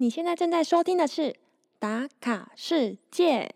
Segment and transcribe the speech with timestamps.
[0.00, 1.22] 你现在正在收听的是
[1.80, 3.52] 《打卡世界》。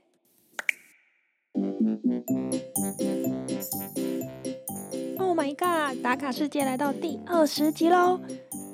[5.20, 6.02] Oh my god！
[6.02, 8.18] 打卡世界来到第二十集喽！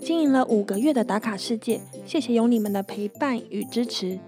[0.01, 4.19] 经营了五个月的打卡世界，谢谢有你们的陪伴与支持。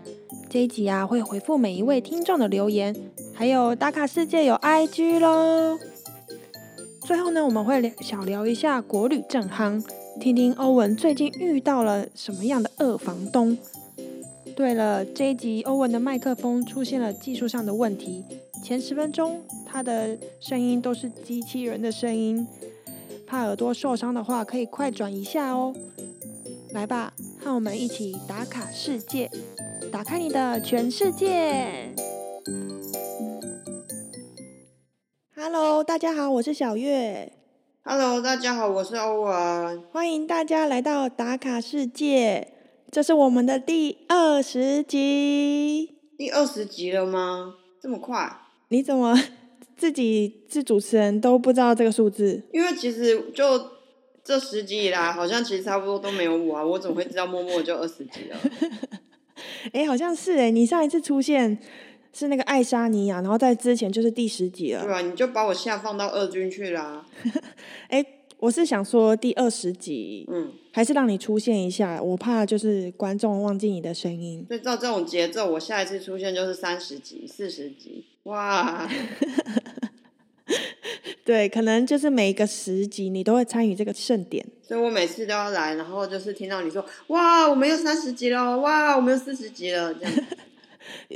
[0.50, 2.94] 这一集啊，会回复每一位听众的留言，
[3.32, 5.78] 还有打卡世界有 IG 喽。
[7.06, 9.82] 最后呢，我们会聊小聊一下国旅正夯，
[10.20, 13.56] 听听欧文最近遇到了什么样的二房东。
[14.54, 18.22] 对了，这一集欧文的麦克风出现了技术上的问题，
[18.62, 22.46] 前十分钟他的声音都是机器人的声音，
[23.26, 25.74] 怕耳朵受伤的话，可以快转一下哦。
[26.72, 29.30] 来吧，和我们一起打卡世界，
[29.90, 31.94] 打开你的全世界。
[35.34, 37.39] Hello，大家好，我是小月。
[37.92, 39.82] Hello，大家好，我是欧文。
[39.90, 42.46] 欢迎大家来到打卡世界，
[42.88, 45.96] 这是我们的第二十集。
[46.16, 47.56] 第二十集了吗？
[47.82, 48.32] 这么快？
[48.68, 49.20] 你怎么
[49.76, 52.40] 自己是主持人都不知道这个数字？
[52.52, 53.60] 因为其实就
[54.22, 58.38] 这十集以来，好像其实差不多都没有我啊，我怎么会知道默默就二十集了？
[59.74, 61.58] 哎，好像是哎，你上一次出现
[62.12, 64.82] 是那个爱沙尼亚，然后在之前就是第十集了。
[64.84, 67.06] 对啊，你就把我下放到二军去啦。
[67.88, 68.04] 哎，
[68.38, 74.44] 我是想说第二十集，嗯，还是让你出现一下，我怕就是观众忘记你的声音。
[74.48, 78.04] 所以照这种节奏，我下一次出现就是三十集、四十集。
[78.24, 78.88] 哇，
[81.24, 84.44] 对，可能就是每一个十集你都会参与这个盛典。
[84.66, 90.12] 所以我每次都要来，然后就是听到你说“哇，我们又三十集了，哇，我们又四十集了”这样。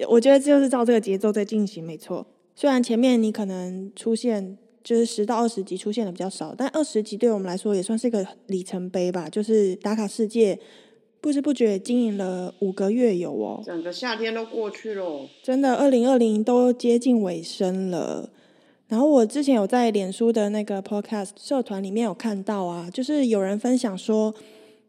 [0.09, 2.27] 我觉得就是照这个节奏在进行，没错。
[2.55, 9.29] 虽然前面你可能出现就是十到二十集出现的比较少，但二十集对我们来说也算是一个里程碑吧。
[9.29, 10.59] 就是打卡世界，
[11.21, 15.29] 不知不觉经营了五个月有哦，整个夏天都过去了。
[15.43, 18.31] 真的，二零二零都接近尾声了。
[18.87, 24.33] 然后我之前有在脸书的那个 Podcast 社团里面有看到啊，就是有人分享说，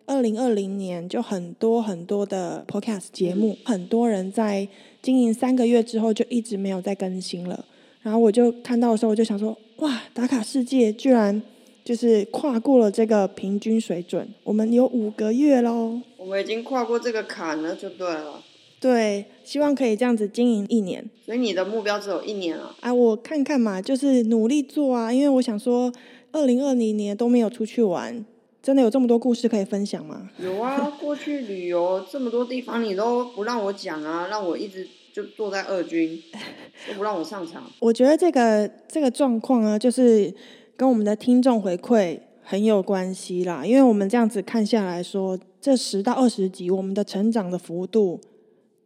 [0.07, 4.67] 二零二零年就很多很多的 Podcast 节目，很多人在
[5.01, 7.65] 经营三个月之后就一直没有再更新了。
[8.01, 11.41] 然后我就看到的时候，我就想说，哇，打卡世界居然
[11.83, 15.99] 就是跨过了这个平均水准，我们有五个月喽。
[16.17, 18.43] 我们已经跨过这个坎了，就对了。
[18.79, 21.03] 对，希望可以这样子经营一年。
[21.25, 22.75] 所以你的目标只有一年啊？
[22.81, 25.91] 啊，我看看嘛，就是努力做啊，因为我想说，
[26.31, 28.23] 二零二零年都没有出去玩，
[28.65, 30.27] 真的有这么多故事可以分享吗？
[30.39, 36.19] 有啊， 过去旅游这么多地方，你都不让我讲啊，让我一直就坐在二军，
[36.89, 37.69] 都不让我上场。
[37.77, 40.33] 我觉得这个这个状况呢，就是
[40.75, 48.19] 跟我们的听众回馈很有关系啦，因为我们这样子看下来说，这十到二十集，我们的成长的幅度。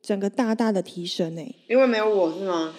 [0.10, 2.74] 整个大大的提升呢，因为没有我是吗？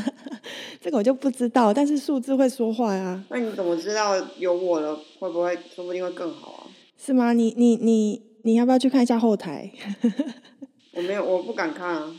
[0.78, 3.24] 这个我就不知道，但是数字会说话呀。
[3.30, 4.94] 那你怎么知道有我了？
[5.18, 6.60] 会不会说不定会更好啊？
[7.02, 7.32] 是吗？
[7.32, 9.72] 你你你你要不要去看一下后台？
[10.92, 12.14] 我没有，我不敢看啊。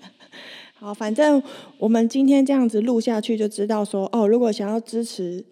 [0.78, 1.42] 好，反正
[1.78, 5.42] 我们今天这样子录下去，就知道说哦，如果想要支持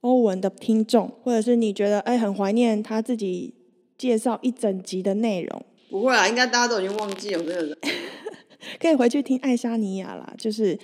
[0.00, 3.52] 欧文的听众，或者是你觉得哎很怀念他自己
[3.98, 5.62] 介绍一整集的内容。
[5.90, 7.78] 不会啊，应该大家都已经忘记有这个人，
[8.80, 10.34] 可以回去听爱沙尼亚啦。
[10.36, 10.78] 就是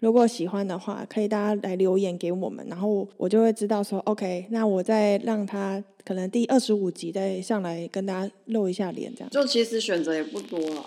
[0.00, 9.30] 如果喜欢的话，可以大家来留言给我们，然后我就会知道说，OK，那我再让他可能第二十五集再上来跟大家露一下脸，这样。
[9.30, 10.86] 就其实选择也不多了，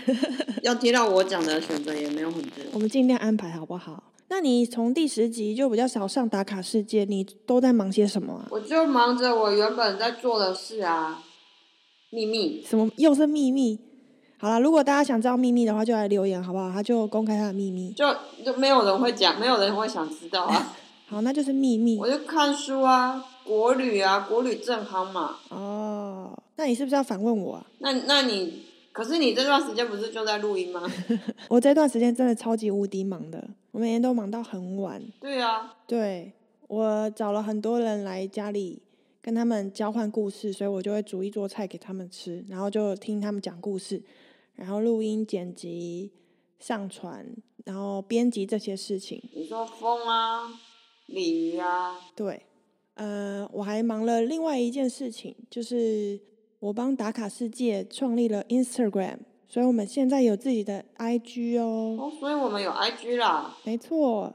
[0.62, 2.64] 要听到我讲的选择也没有很多。
[2.72, 4.12] 我们尽量安排好不好？
[4.28, 8.48] 那你从第十集就比较少上打卡世界，你都在忙些什么啊？
[8.50, 11.22] 我就忙着我原本在做的事啊。
[12.16, 12.64] 秘密？
[12.64, 13.78] 什么又是秘密？
[14.38, 16.72] 好了，如果大家想知道秘密的话，就来留言好不好？
[16.72, 18.06] 他就公开他的秘密，就
[18.42, 20.74] 就没有人会讲，没有人会想知道啊。
[21.08, 21.98] 好，那就是秘密。
[21.98, 25.36] 我就看书啊，国旅啊，国旅正夯嘛。
[25.50, 27.66] 哦，那你是不是要反问我啊？
[27.80, 28.62] 那那你，
[28.92, 30.90] 可是你这段时间不是就在录音吗？
[31.50, 35.02] 我这段时间真的超级无敌忙的，我每天都忙到很晚。
[35.20, 35.74] 对啊。
[35.86, 36.32] 对，
[36.68, 38.80] 我找了很多人来家里。
[39.26, 44.00] 跟他们交换故事，所以我就会煮一桌菜给他们吃，然后就听他们讲故事，
[44.54, 46.12] 然后录音、剪辑、
[46.60, 47.26] 上传，
[47.64, 49.20] 然后编辑这些事情。
[49.34, 50.48] 你说风啊，
[51.06, 51.98] 鲤鱼啊？
[52.14, 52.40] 对，
[52.94, 56.20] 呃，我还忙了另外一件事情，就是
[56.60, 59.18] 我帮打卡世界创立了 Instagram，
[59.48, 61.96] 所以我们现在有自己的 IG 哦。
[61.98, 63.56] 哦，所以我们有 IG 啦。
[63.64, 64.32] 没错，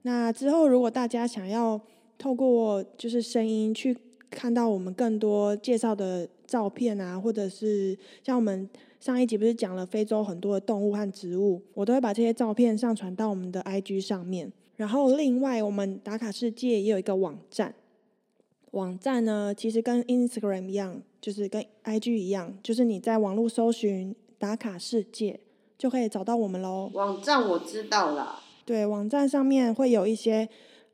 [0.00, 1.78] 那之后如果大家想要
[2.16, 3.94] 透过就是声音去。
[4.30, 8.68] 看到我们更多介绍的照片啊，或者是像我们
[9.00, 14.52] 上一集不是讲了非洲很多的动物和植物，我都会把这些照片上传到我们的 IG 上面。
[14.76, 17.74] 然后另外，我们打卡世界也有一个网站，
[18.70, 25.40] 网站呢其实跟 Instagram 一样，就是跟 IG 一样，就是你在网络搜寻打卡世界
[25.76, 26.90] 就可以找到我们喽。
[26.94, 30.48] 网站我知道啦，对，网站上面会有一些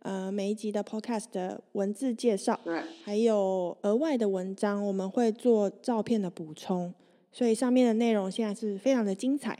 [0.06, 6.94] 呃每一集的 Podcast 的文字介绍，对，还有额外的文章，我们会做照片的补充，
[7.32, 9.58] 所以上面的内容现在是非常的精彩。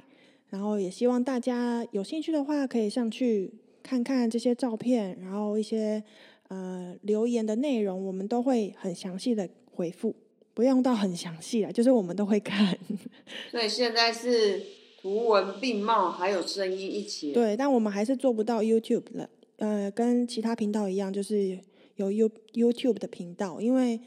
[0.50, 3.52] 然后也希望大家有兴趣的话，可以上去
[3.82, 6.00] 看看这些照片，然后一些
[6.46, 10.14] 呃留言的内容，我们都会很详细的回复，
[10.54, 12.78] 不用到很详细啊，就是我们都会看。
[13.50, 14.62] 所以现在是
[15.02, 17.32] 图文并茂，还有声音一起。
[17.32, 21.58] 对，但我们还是做不到 YouTube 了，呃，跟其他频道一样，就是
[21.96, 24.00] 有 You YouTube 的频道，因为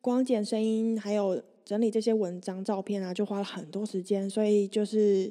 [0.00, 5.30] 光剪声音还有整理这些文章、照片啊，就花了很多时间，所以就是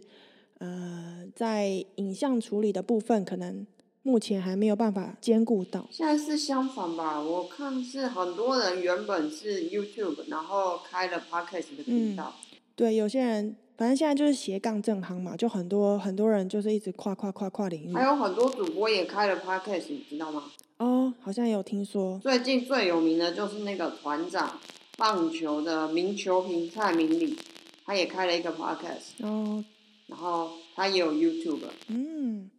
[0.60, 3.66] 呃，在影像处理的部分，可能
[4.04, 5.88] 目前还没有办法兼顾到。
[5.92, 7.20] 现在是相反吧？
[7.22, 12.36] 我看是很多人原本是 YouTube，然后开了 Podcast 的频道。
[12.76, 17.94] 对，有些人反正现在就是斜杠正行嘛，就很多很多人就是一直跨跨跨跨领域。
[17.94, 20.52] 还有很多主播也开了 Podcast，你知道吗？
[20.78, 22.20] 哦，好像有听说。
[22.20, 24.60] 最近最有名的就是那个团长
[24.98, 27.38] 棒球的名球评蔡明礼，
[27.86, 29.64] 他也开了一个 Podcast，哦，
[30.08, 31.62] 然后他也有 YouTube。
[31.88, 32.50] 嗯，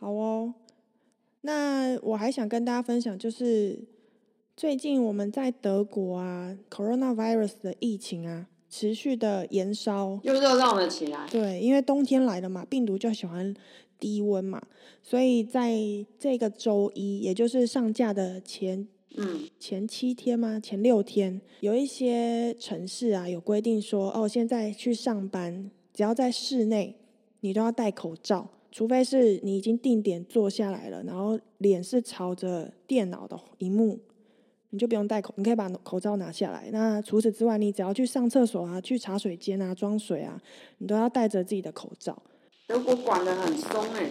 [0.00, 0.54] 好哦。
[1.42, 3.80] 那我还想跟大家分享，就是
[4.56, 10.18] 最近我们在德国啊，coronavirus 的疫情啊，持续的延烧。
[10.22, 11.28] 又热闹了起来。
[11.30, 13.54] 对，因为冬天来了嘛，病毒就喜欢
[14.00, 14.62] 低温嘛，
[15.02, 15.76] 所以在
[16.18, 20.58] 这个周一，也就是上架的前嗯，前七天吗？
[20.58, 26.96] 前六天，有一些城市啊有规定说，哦，现在去上班，只要在室内，
[27.40, 33.98] 你都要戴口罩，除非是你已经定点坐下来了，然后脸是朝着电脑的荧幕，
[34.72, 36.70] 你就不用戴口，你可以把口罩拿下来。
[36.72, 40.40] 那除此之外，你只要去上厕所啊，去茶水间啊装水啊，
[40.78, 42.20] 你都要戴着自己的口罩。
[42.66, 44.08] 德国管得很松哎、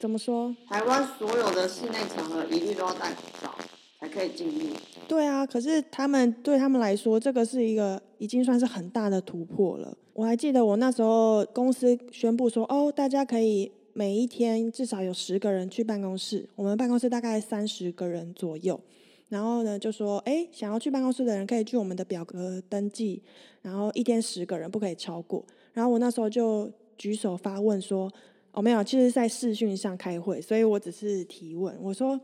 [0.00, 0.52] 怎么说？
[0.68, 3.54] 台湾所有的室内场合一律都要戴口罩
[4.00, 4.74] 才可以进入。
[5.06, 9.96] 对啊，可是他们对他们来说，这个是一个已经算是很大的突破了。
[10.14, 18.80] 我还记得我那时候公司宣布说，哦，大家可以每一天至少有十个人去办公室，我们办公室大概三十个人左右。
[19.28, 23.22] 然后呢，就说，哎，想要去办公室的人可以去我们的表格登记，
[23.62, 25.44] 然后一天十个人，不可以超过。
[25.72, 28.10] 然后我那时候就举手发问说，
[28.52, 32.18] 哦，没有，其实在视讯上开会，所以我只是提问，我说，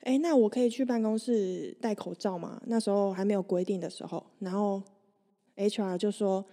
[0.00, 2.60] 哎，那我可以去办公室戴口罩吗？
[2.66, 4.82] 那时候还没有规定的时候，然后
[5.56, 6.44] HR 就说，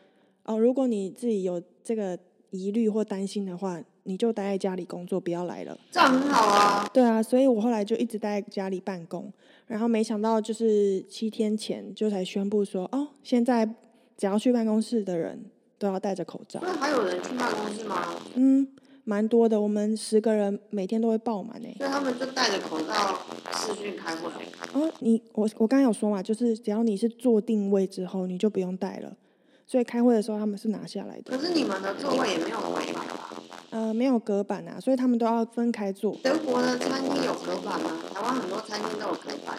[0.43, 2.17] 哦，如果你自己有这个
[2.51, 5.77] 疑虑或担心的话，你就待在家里工作，不要来了。
[5.91, 6.89] 这样很好啊。
[6.93, 9.31] 对啊，所以我后来就一直待在家里办公，
[9.67, 13.65] 然后没想到就是七天前就才宣布说，哦，现在
[14.17, 15.45] 只要去办公室的人
[15.77, 16.59] 都要戴着口罩。
[16.59, 18.15] 所以还有人去办公室吗？
[18.35, 18.67] 嗯，
[19.03, 21.75] 蛮多的，我们十个人每天都会爆满诶。
[21.77, 23.19] 所以他们就戴着口罩
[23.53, 24.29] 视讯开会。
[24.73, 29.15] 哦，你我我刚刚有说嘛，就是只要你是坐定位之后，你就不用戴了。
[29.65, 33.38] 所以开会的时候他们是拿下来的，可是你们的座位也没有隔板吧？
[33.71, 36.15] 呃，没有隔板啊，所以他们都要分开坐。
[36.23, 38.01] 德国的餐厅有隔板吗？
[38.13, 39.57] 台湾很多餐厅都有隔板。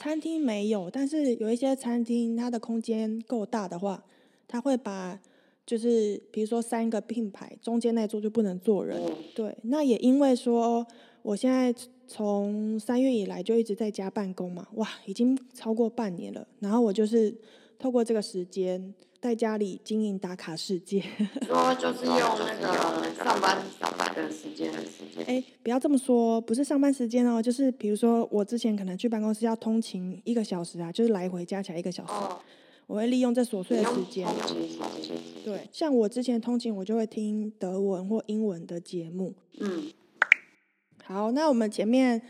[0.00, 4.02] 餐厅没有，但是有一些餐厅它的空间够大的话，
[4.48, 5.20] 它会把
[5.66, 8.98] 就是比如说三个并排，中间那桌就不能坐人。
[9.04, 10.86] 嗯对，那也因为说
[11.20, 11.74] 我现在
[12.08, 16.46] 从三月以来就一直在家办公嘛，哇，已经超过半年了。
[16.60, 17.36] 然后我就是
[17.78, 21.04] 透过这个时间在家里经营打卡世界。
[21.42, 25.22] 说就是用那个上班上班的时间的时间。
[25.26, 32.40] 哎，不要这么说，不是上班时间哦，就是比如说我之前可能去办公室要通勤一个小时啊，就是来回加起来一个小时，哦，
[32.86, 34.26] 我会利用这琐碎的时间。
[35.44, 39.34] 对，像我之前通勤，我就会听德文或英文的节目。
[39.58, 39.92] 嗯，
[41.04, 42.22] 好，那我们前面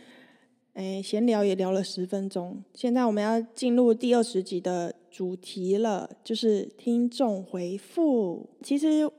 [0.74, 8.48] 诶闲聊也聊了十分钟，现在我们要进入第二十集的主题了，就是听众回复。
[8.62, 9.10] 其实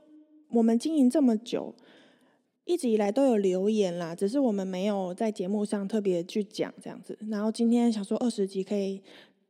[0.50, 1.74] 我们经营这么久，
[2.64, 7.18] 一直以来都有留言啦，只是我们没有在节目上特别去讲这样子。
[7.30, 9.02] 然后今天想说二十集可以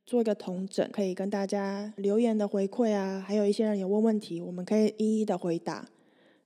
[0.04, 5.88] 做一个同整，可以跟大家留言的回馈啊，还有一些人有问问题，我们可以一一的回答。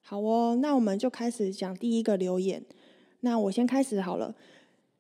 [0.02, 2.62] 好哦，那我们就开始讲第一个留言。
[3.20, 4.34] 那我先开始好了。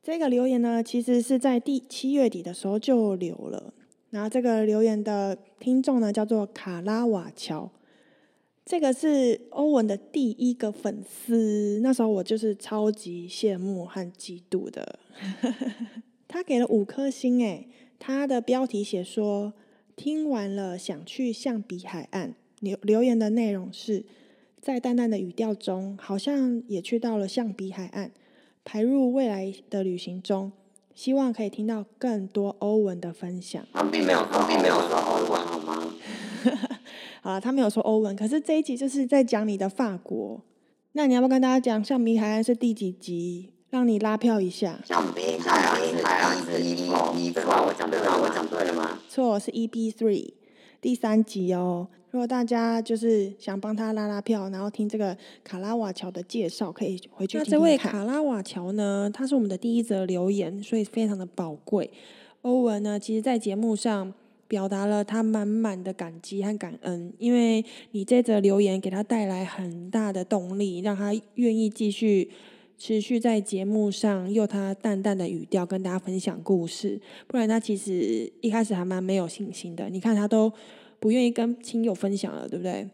[0.02, 3.74] 这个留言呢，其实是在第七月底的时候就留了。
[4.16, 7.70] 然后这个留言的听众呢，叫做卡拉瓦乔。
[8.64, 14.98] 这个是欧文的第一个粉丝，那时候我就是超级羡慕和嫉妒的。
[16.26, 17.68] 他给了五颗星，诶，
[17.98, 19.52] 他的标题写说
[19.94, 22.34] 听完了想去象鼻海岸。
[22.60, 24.02] 留留言的内容是
[24.62, 28.10] 在淡淡的语调中，好像也去到了象鼻海岸，
[28.64, 30.50] 排入未来的旅行中。
[30.96, 33.62] 希望可以听到更多欧文的分享。
[33.74, 35.92] 他并没有说，并没有说欧文，好吗？
[37.22, 40.40] 好了，他没有说欧文，可是这一集就是在讲你的法国。
[40.92, 43.52] 那你要不要跟大家讲，像米海岸是第几集？
[43.68, 44.80] 让你拉票一下。
[44.86, 47.62] 象鼻海岸是 EP 对吧？
[47.66, 48.98] 我讲对了，我讲对了吗？
[49.06, 50.32] 错，是 EP three，
[50.80, 51.88] 第三集哦。
[52.16, 57.44] 如果大家就是想帮他拉拉票，然后听这个卡拉瓦乔的介绍，可以回去听听看。
[57.44, 61.90] 那这位卡拉瓦乔呢，他是我们的第一则留言，所以非常的宝贵。
[62.40, 64.14] 欧文呢，其实在节目上。
[64.48, 72.30] 表达了他满满的感激和感恩，因为你这则留言给他带来很大的动力，让他愿意继续
[72.78, 77.00] 持续在节目上用他淡淡的语调跟大家分享故事。
[77.26, 79.90] 不然他其实一开始还蛮没有信心的。
[79.90, 80.52] 你看他都
[80.98, 82.88] 不愿意跟亲友分享了，对不对？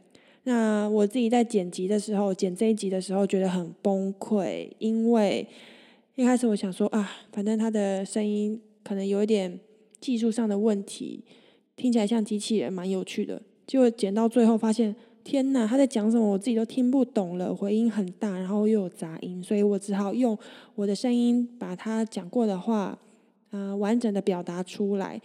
[0.45, 5.47] 那我自己在剪辑的时候，剪这一集的时候觉得很崩溃，因为
[6.17, 9.61] 一开始我想说啊，反正他的声音可能有一点
[10.01, 11.25] 技术上的问题。
[11.75, 13.41] 听起来像机器人，蛮有趣的。
[13.67, 14.95] 结果剪到最后发现，
[15.25, 16.33] 天哪，他在讲什么？
[16.33, 20.37] 我自己都听不懂了，回音很大，然后又有杂音，所以我只好用
[20.75, 22.99] 我的声音把他讲过的话，
[23.51, 25.21] 呃，完整的表达出来。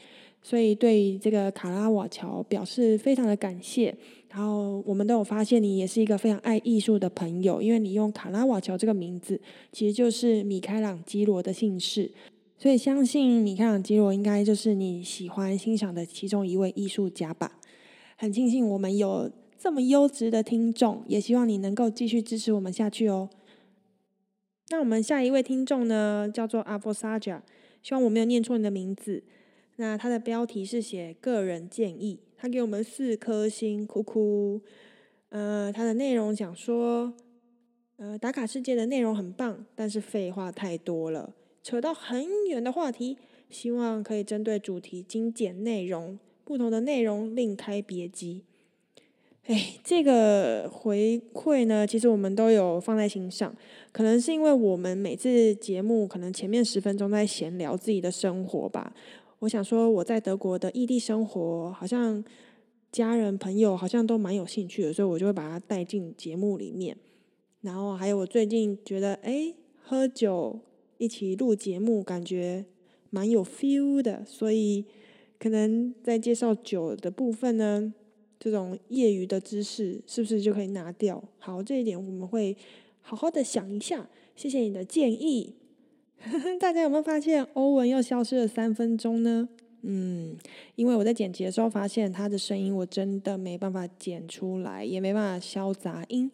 [0.48, 3.94] 所以对这个卡拉瓦乔表示非常的感谢。
[4.30, 9.42] 然后我们都有发现，你也是一个非常爱艺术的朋友，因为你用卡拉瓦乔这个名字，
[9.74, 12.10] 其实就是米开朗基罗的姓氏。
[12.58, 17.60] 所以相信米开朗基罗应该就是你喜欢欣赏的其中一位艺术家吧。
[18.16, 23.30] 很庆幸我们有这么优质的听众，也希望你能够继续支持我们下去哦。
[24.70, 27.44] 那我们下一位听众呢，叫做阿波萨贾，
[27.84, 29.24] 希望我没有念错你的名字。
[29.78, 34.62] 那他的标题是写个人建议，他给我们四颗星，哭哭。
[35.30, 37.14] 呃，他的内容讲说，
[37.98, 41.34] 呃，打卡世界的内容很棒，但是废话太多了。
[41.62, 43.18] 扯到很远的话题，
[43.50, 48.46] 希望可以针对主题精简内容，不同的内容另开别集。
[49.46, 53.56] 哎，这个回馈呢，其实我们都有放在心上。
[53.92, 58.94] 可能是因为我们每次节目可能前面十分钟在闲聊自己的生活吧。
[59.40, 62.24] 我想说我在德国的异地生活，好像
[62.92, 66.98] 家人朋友好像都蛮有兴趣的，所以我就会把它带进节目里面。
[67.62, 70.60] 然后还有我最近觉得，哎，喝酒。
[71.00, 72.66] 一起录节目，感觉
[73.12, 74.84] 蛮有 feel 的，所以
[75.38, 77.94] 可能在介绍酒的部分呢，
[78.40, 81.24] 这种业余的知识是不是就可以拿掉？
[81.38, 82.58] 好，这一点我们会
[83.02, 84.10] 好好的想一下。
[84.36, 85.57] 谢谢你的建议。
[86.60, 89.48] 大家有没有发现欧文又消失了三分钟呢？
[89.82, 90.36] 嗯，
[90.76, 96.30] 因为我在剪辑的时候发现他的声音我真的没办法剪出来，也没办法消杂音，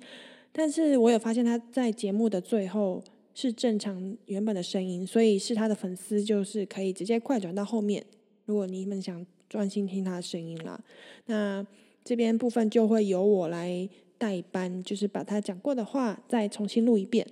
[0.51, 3.03] 但是我有发现他在节目的最后。
[3.35, 8.05] 是正常原本的声音，所以是他的粉丝就是可以直接快转到后面。
[8.45, 10.79] 如果你们想专心听他的声音啦，
[11.25, 11.65] 那
[12.03, 17.25] 这边部分就会由我来代班，就是把他讲过的话再重新录一遍。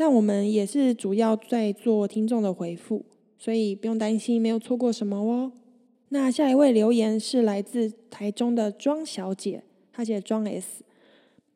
[0.00, 3.04] 但我们也是主要在做听众的回复，
[3.36, 5.52] 所以不用担心没有错过什么哦。
[6.08, 10.82] 那下一位留言是来自台中的庄小姐，她写庄 S，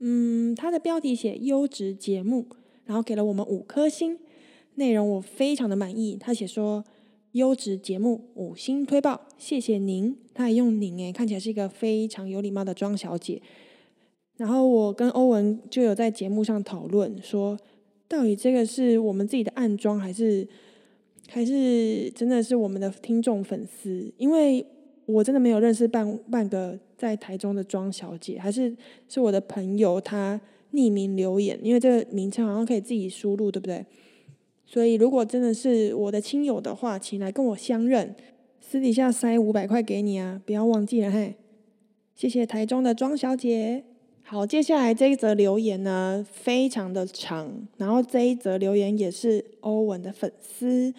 [0.00, 2.46] 嗯，她的标题写优质节目。
[2.84, 4.18] 然后给了我们五颗星，
[4.74, 6.18] 内容我非常的满意。
[6.20, 6.84] 她写说
[7.32, 10.14] 优质节目五星推报，谢谢您。
[10.34, 13.40] 她还用您诶，看起来是一个非常有礼貌的庄小姐。
[14.36, 17.58] 然后我跟欧文就有在节目上讨论说，
[18.14, 20.46] 到底这个是我们自己的暗装，还是
[21.28, 24.12] 还是真的是我们的听众粉丝？
[24.18, 24.64] 因为
[25.06, 28.74] 我真的没有认识半半个在台中的庄小姐，还是
[29.08, 30.40] 是我的朋友他。
[30.74, 33.86] 匿名留言，因为这个名称好像可以自己输入，对不对？
[34.66, 38.12] 所以如果真的是我的亲友的话，请来跟我相认，
[38.60, 41.36] 私底下塞五百块给你啊，不要忘记了嘿。
[42.16, 43.84] 谢谢台中的庄小姐。
[44.26, 50.94] 好，接下来这一则留言呢，非常的长，然后这一则留言也是欧文的粉丝，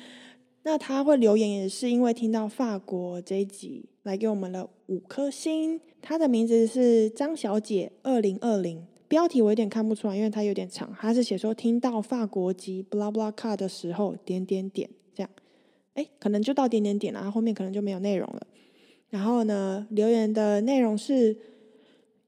[0.61, 8.85] 那他会留言也是因为听到法国这一集来给我们了五颗星，他的名字是张小姐二零二零。
[9.07, 10.95] 标题我有点看不出来，因为它有点长。
[10.99, 15.29] 他是写说听到法国籍 blah blah car 的时候，点点点这样，
[15.95, 18.45] 哎，可能就到点点点了，后面可能就没有内容了。
[19.09, 21.35] 然后呢，留言的内容是，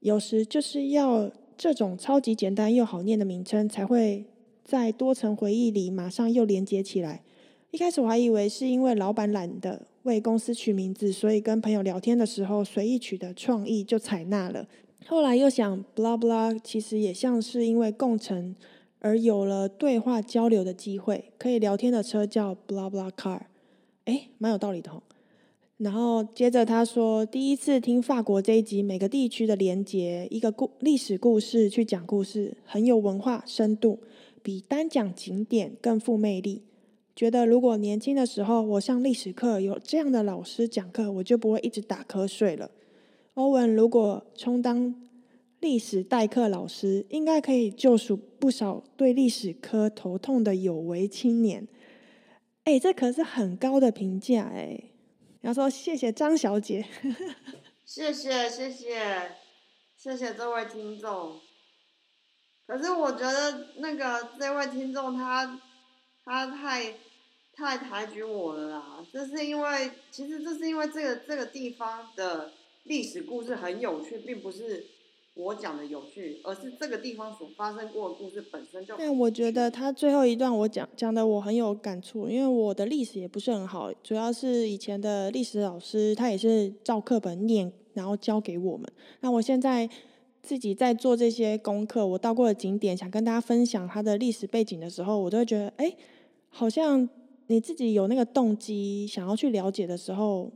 [0.00, 4.24] 有时就是要这种超级简单又好念的名称，才会
[4.64, 7.22] 在多层回忆里马上又连接起来。
[7.70, 14.66] 一开始我还以为是因为老板懒得为公司取名字，所以跟朋友聊天的时候随意取的创意就采纳了。
[15.06, 18.54] 后来又想，blah blah，其实也像是因为共乘
[19.00, 23.40] 而有了对话交流的机会，可以聊天的车叫 blah blah car，
[24.04, 25.02] 哎，蛮有道理的吼。
[25.78, 34.00] 然后接着他说，第一次听法国这一集，每个地区的连结，一个故历史故事去讲故事，很有文化深度，
[34.42, 36.64] 比单讲景点更富魅力。
[37.14, 42.72] 觉得如果年轻的时候我上历史课有这样的老师讲课，我就不会一直打瞌睡了。
[43.34, 44.92] 欧文如果充当
[45.60, 51.68] 历史代课老师，应该可以救赎不少对历史科头痛的有为青年。
[52.64, 54.82] 哎，这可是很高的评价哎！
[55.42, 56.84] 要说谢谢张小姐，
[57.84, 59.36] 谢谢谢谢
[59.96, 61.40] 谢谢这位听众。
[62.66, 65.60] 可是我觉得那个这位听众他
[66.24, 66.94] 他太。
[67.60, 69.04] 太抬举我了啦！
[69.12, 72.52] 这是因为，其实这是因为这个这个地方的
[72.84, 74.86] 历史故事很有趣，并不是
[75.38, 78.94] 我讲的有趣，而是这个地方所发生过的故事本身就。
[78.98, 88.86] 但我觉得他最后一段我讲讲的我很有感触，因为我的历史也不是很好，主要是以前的历史老师他也是照课本念，然后教给我们。
[89.20, 89.88] 那我现在
[90.42, 95.94] 自己在做这些功课，我到过的景点，想跟大家分享它的历史背景的时候，我都会觉得，哎，
[96.50, 97.08] 好像。
[97.50, 100.52] 你自己有那个动机想要去了解的时候，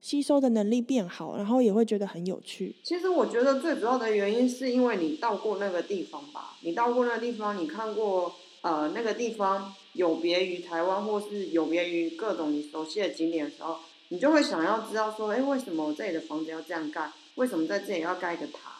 [0.00, 2.74] 吸收的能力变好，然后也会觉得很有趣。
[2.82, 13.76] 其实我觉得最主要的原因是因为你到过那个地方吧，你到过那个地方，你看过呃那个地方有别于台湾或是有别于各种你熟悉的景点的时候，
[14.08, 17.12] 你就会想要知道说，哎，为什么这里的房子要这样盖？
[17.36, 18.78] 为什么在这里要盖一个塔？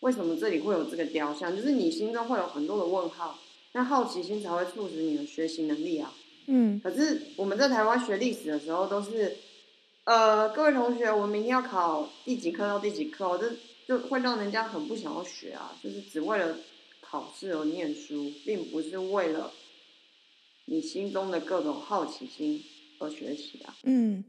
[0.00, 1.54] 为什么这里会有这个雕像？
[1.54, 3.38] 就是你心中会有很多的问号，
[3.72, 6.12] 那好奇心才会促使你的学习能力啊。
[6.46, 9.36] 嗯，可是我们在台湾学历史的时候，都是，
[10.10, 13.48] 呃，各位同学，我明天要考第几科到第几科，这
[13.86, 16.56] 就会让人家很不想要学啊，就是只为了
[17.00, 19.52] 考试而念书，并不是为了
[20.64, 22.60] 你心中的各种好奇心
[22.98, 23.76] 而学习啊。
[23.84, 24.24] 嗯，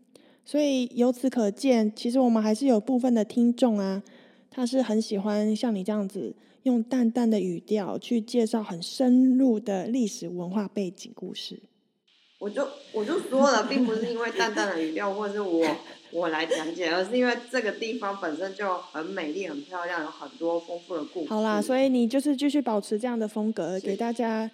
[0.45, 4.03] 所以由此可见，其实我们还是有部分的听众啊，
[4.51, 11.59] 他是很喜欢像你这样子，用淡淡的语调去介绍很深入的历史文化背景故事。
[12.41, 15.63] 我就我就说了，并不是因为淡淡的语调，或者是我
[16.11, 21.29] 我来讲解，而是因为这个地方本身就很美丽、很漂亮，有很多丰富的故事。
[21.29, 24.49] 好啦，所以你就是继续保持这样的风格，给大家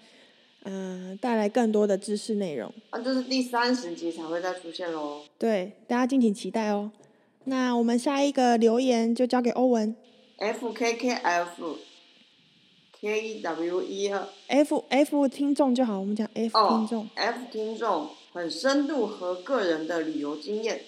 [0.66, 2.70] 嗯带来更多的知识内容。
[2.90, 5.22] 啊，就是第三十集才会再出现喽。
[5.40, 6.92] 对，大家敬请期待哦。
[7.46, 9.96] 那我们下一个留言就交给欧文。
[10.40, 11.78] F K K F。
[13.00, 14.12] K E W E
[14.48, 17.08] F F 听众就好，我们讲 F 听众。
[17.14, 20.84] F 听众很深度和个人的旅游经验，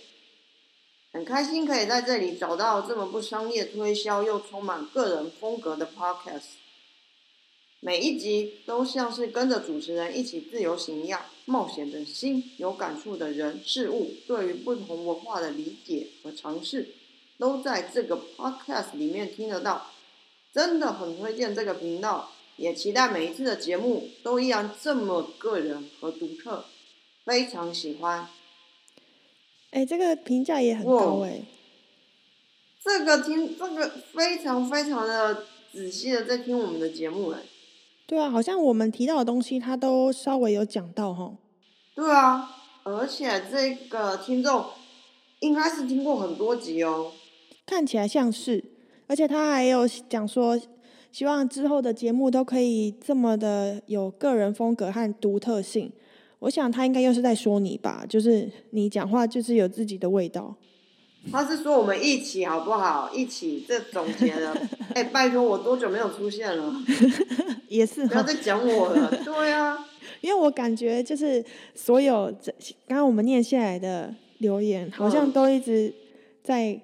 [1.13, 6.55] 很开心可以在这里找到这么不商业推销又充满个人风格的 Podcast。
[7.79, 16.89] 每一集都像是跟着主持人一起自由行一样，冒险的心，有感触的人事物，对于不同文化的理解和尝试，
[17.37, 19.91] 都在这个 Podcast 里面听得到。
[20.51, 26.65] 真的很推荐这个频道，也期待每一次的节目都依然这么个人和独特，
[27.23, 28.27] 非常喜欢。
[29.69, 31.43] 哎，这个评价也很高哎。
[32.83, 37.41] 这个听这个非常非常的仔细的在听我们的节目哎。
[38.07, 41.37] 对啊，好像我们提到的东西他都稍微有讲到哈。
[41.93, 44.65] 对啊，而且这个听众
[45.41, 47.11] 应该是听过很多集哦。
[47.67, 48.78] 看起来像是。
[49.09, 50.55] 而且他还有讲说，
[51.11, 55.91] 希望之后的节目都可以这么的有个人风格和独特性。
[56.37, 60.55] 我想他应该又是在说你吧，就是你讲话就是有自己的味道。
[61.31, 63.09] 他是说我们一起好不好？
[63.11, 64.55] 一起这总结了。
[64.93, 66.71] 哎，拜托我多久没有出现了？
[67.67, 69.09] 也是，不要再讲我了。
[69.25, 69.75] 对啊，
[70.21, 71.43] 因为我感觉就是
[71.73, 72.53] 所有这
[72.87, 75.91] 刚刚我们念下来的留言，好像都一直
[76.43, 76.79] 在。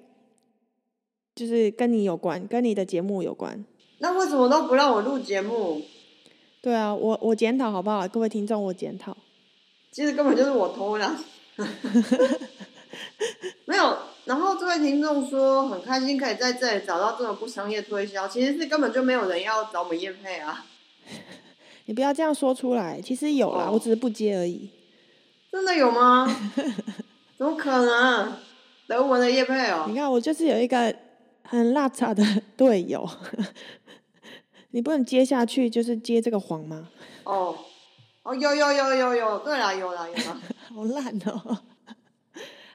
[1.36, 3.62] 就是跟你有关，跟你的节目有关。
[3.98, 5.82] 那为什么都不让我录节目？
[6.62, 8.08] 对啊，我我检讨好不好？
[8.08, 9.14] 各位听众，我检讨。
[9.92, 11.14] 其实根本就是我偷懒。
[13.66, 20.64] 没有，然后这位听众说很开心可以在这里找到这种不商业推销，其实是根本就没有人要找我们验配啊。
[21.84, 24.70] 你不要这样说出来，其实有啦，我只是不接而已。
[25.52, 26.26] 真的有吗？
[27.36, 28.32] 怎么可能？
[28.88, 30.94] 德文的叶配哦你，看，我就是有一个
[31.48, 32.22] 很邋遢的
[32.56, 33.08] 队友，
[34.70, 36.88] 你不能接下去就是接这个黄吗？
[37.24, 37.56] 哦，
[38.22, 40.40] 哦，有有有有有，对啦，有啦有啦，
[40.74, 41.58] 好烂哦！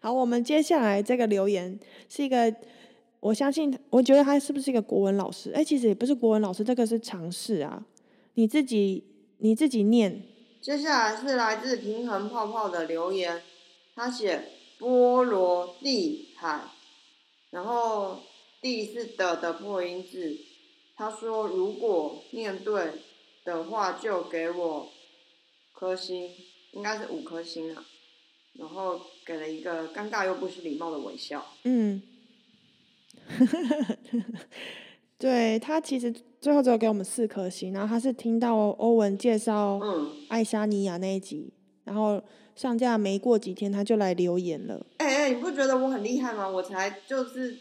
[0.01, 1.79] 好，我们接下来这个留言
[2.09, 2.53] 是一个，
[3.19, 5.51] 我相信，我觉得他是不是一个国文老师？
[5.51, 7.85] 哎，其实也不是国文老师，这个是尝试啊。
[8.33, 9.03] 你自己
[9.39, 10.23] 你自己念，
[10.61, 13.41] 接下来是来自平衡泡泡的留言，
[13.95, 14.45] 他写
[14.79, 16.61] 波罗的海，
[17.51, 18.17] 然后
[18.61, 20.37] 地是的的破音字，
[20.95, 22.91] 他说如果念对
[23.43, 24.87] 的话就给我
[25.73, 26.29] 颗星，
[26.73, 27.83] 应该是五颗星啊，
[28.53, 31.43] 然后给了一个尴尬又不失礼貌的微笑。
[31.63, 32.03] 嗯，
[35.17, 41.51] 对他其实最后只有给我们四颗星，然后他是听到欧文介绍嗯，爱沙尼亚那一集，
[41.83, 42.21] 然后
[42.55, 44.85] 上架没过几天他就来留言了。
[44.97, 46.47] 哎、哎、你不觉得我很厉害吗？
[46.47, 47.57] 我才就是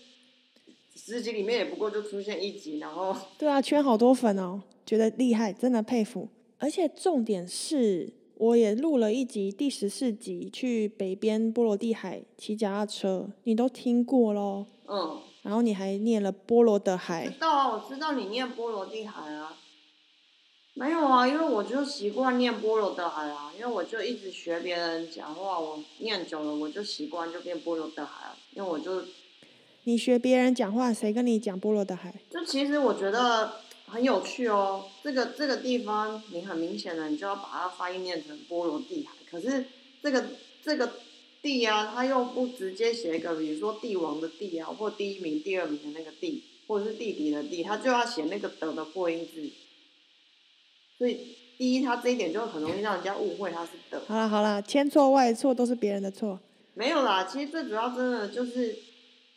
[1.02, 6.28] 十集里面也不过就出现一集，然后 对啊，圈好多粉哦，觉得厉害，真的佩服。
[6.58, 14.66] 而且重点是，我也录了一集第十四集，去北边波罗的海骑脚踏车，你都听过咯。
[14.86, 15.18] 嗯。
[15.42, 19.56] 然后你还念了波罗的海知，道啊，我知道你念波罗的海啊。
[20.74, 28.36] 没有啊，因为我就习惯念波罗的海啊，因为我就一直学别人讲话，我念久了我就习惯就变波罗的海了。
[28.54, 29.02] 因为我就
[29.90, 32.14] 你学别人讲话，谁跟你讲波罗的海？
[32.31, 33.55] 就其实我觉得
[33.87, 34.85] 很有趣哦。
[35.03, 39.64] 这个这个地方你很明显的你就要把它发音念成波罗的海，可是
[40.00, 40.26] 这个
[40.62, 40.92] 这个
[41.42, 49.50] 地啊，它又不直接写一个，比如说帝王的帝啊，或第一名、第二名的那个帝，或者是弟弟的弟，他就要写那个的的破音字。
[50.98, 54.00] 所以第一，他这一点就很容易让人家误会他是的。
[54.07, 56.38] 好啦好啦，千错万错都是别人的错。
[56.74, 58.79] 没有啦，其实最主要真的就是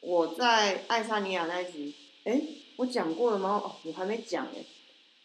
[0.05, 2.41] 我在爱沙尼亚那一集，哎，
[2.75, 3.61] 我讲过了吗？
[3.63, 4.63] 哦，我还没讲哎，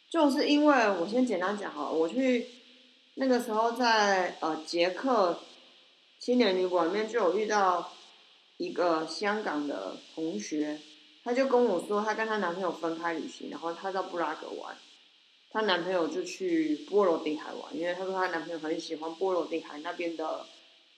[0.09, 2.47] 就是因为我先简单讲好了，我去
[3.15, 5.41] 那个时候在呃捷克
[6.21, 7.93] 青年旅馆里面就有遇到
[8.57, 10.79] 一个香港的同学，
[11.25, 14.77] 她就跟我说，她跟她男朋友分开旅行，然后她到布拉格玩，
[15.51, 20.47] 她男朋友就去波罗的海玩，因为她说她男朋友很喜欢波罗的海那边的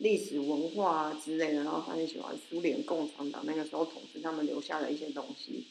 [0.00, 5.66] 历史文化啊之类的，然后他很喜欢苏联共产党那个时候统治他们留下的一些东西，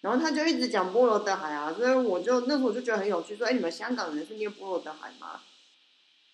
[0.00, 5.40] 然后他就一直讲波罗的海啊，所以我就那时候我就觉得很有趣，说哎你们香港人是念波罗的海吗？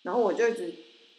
[0.03, 0.73] 然后我就一直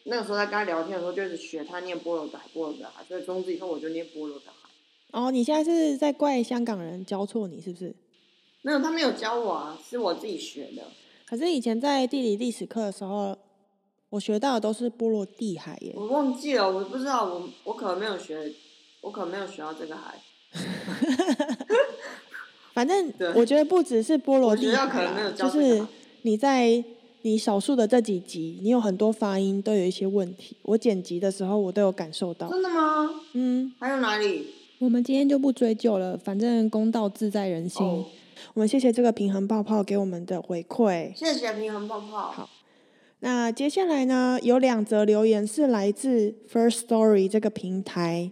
[0.05, 4.71] 那个时候在跟他聊天的时候，就一直学他念波罗的海，波罗的海，所以从此以后我就念波罗的海。
[5.11, 7.93] 哦，你现在是在怪香港人教错你是不是？
[8.63, 10.85] 没有，他没有教我啊，是我自己学的。
[11.27, 13.37] 可是以前在地理历史课的时候，
[14.11, 15.93] 我学到的都是波罗的海耶。
[15.97, 18.53] 我忘记了，我不知道，我我可能没有学，
[19.01, 20.21] 我可能没有学到这个海。
[22.75, 25.87] 反正我觉得不只是波罗的海可能没有啦，就是
[26.23, 26.83] 你在
[27.23, 30.57] 你少数的这几集，你有很多发音都有一些问题。
[30.63, 32.49] 我剪辑的时候，我都有感受到。
[32.49, 33.11] 真的吗？
[33.35, 34.47] 嗯，还有哪里？
[34.79, 37.87] 我们今天就不追究了，反正公道自在人心。
[37.87, 38.05] 哦，
[38.55, 41.15] 我们谢谢这个平衡泡泡给我们的回馈。
[41.15, 42.31] 谢谢平衡泡泡。
[42.33, 42.49] 好
[43.23, 48.31] 那接下来呢，有两则留言是来自 First Story 这个平台，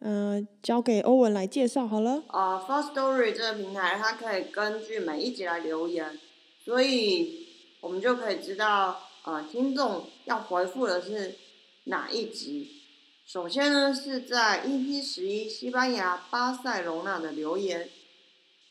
[0.00, 2.22] 嗯、交给欧文来介绍好了。
[2.28, 6.18] 啊、f i r s t Story 这个平台，它可以根据每一集来留言，
[6.64, 7.46] 所以
[7.82, 11.34] 我们就可以知道，呃，听众要回复的是
[11.84, 12.70] 哪一集。
[13.26, 17.88] 首先呢，是在 EP 十一西班牙巴塞隆纳的留言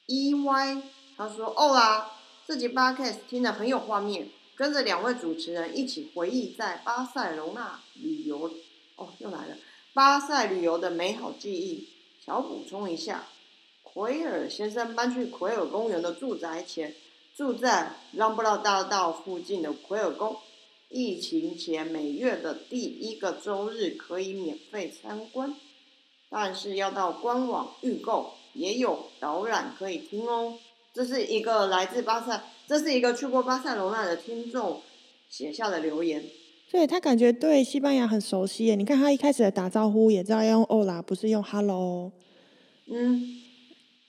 [0.08, 0.82] ，EY
[1.16, 2.14] 他说：“哦啦，
[2.48, 4.28] 这集 podcast 听得很有画面，
[4.60, 8.52] 跟着两位主持人一起回忆在巴塞隆纳旅游，
[8.98, 9.56] 哦，又来了。”
[9.96, 11.88] 巴塞旅游的美好记忆。
[12.26, 13.24] 小补充一下，
[13.84, 16.94] 奎尔先生搬去奎尔公园的住宅前，
[17.34, 20.36] 住在让布拉大道附近的奎尔宫。
[20.90, 25.56] 疫情前每月的第一个周日可以免费参观，
[26.30, 30.60] 但是要到官网预购，也有导览可以听哦。
[30.94, 34.80] 这是一个来自巴塞，这是一个去过巴塞罗那的听众
[35.28, 36.24] 写下的留言。
[36.70, 38.76] 所以他感觉对西班牙很熟悉耶。
[38.76, 42.12] 你看他一开始的打招呼也知道要用 “hola”，不是用 “hello”。
[42.86, 43.42] 嗯，